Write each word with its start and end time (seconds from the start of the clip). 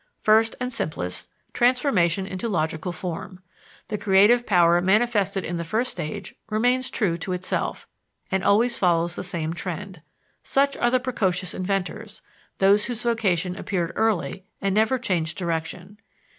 First, 0.17 0.55
and 0.59 0.73
simplest, 0.73 1.29
transformation 1.53 2.25
into 2.25 2.49
logical 2.49 2.91
form. 2.91 3.39
The 3.89 3.99
creative 3.99 4.47
power 4.47 4.81
manifested 4.81 5.45
in 5.45 5.57
the 5.57 5.63
first 5.63 5.91
stage 5.91 6.33
remains 6.49 6.89
true 6.89 7.19
to 7.19 7.33
itself, 7.33 7.87
and 8.31 8.43
always 8.43 8.79
follows 8.79 9.15
the 9.15 9.23
same 9.23 9.53
trend. 9.53 10.01
Such 10.41 10.75
are 10.77 10.89
the 10.89 10.99
precocious 10.99 11.53
inventors, 11.53 12.23
those 12.57 12.85
whose 12.85 13.03
vocation 13.03 13.55
appeared 13.55 13.93
early 13.95 14.43
and 14.59 14.73
never 14.73 14.97
changed 14.97 15.37
direction. 15.37 15.99